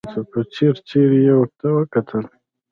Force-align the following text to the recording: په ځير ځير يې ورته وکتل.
په 0.31 0.39
ځير 0.53 0.75
ځير 0.87 1.11
يې 1.25 1.33
ورته 1.37 1.67
وکتل. 1.75 2.25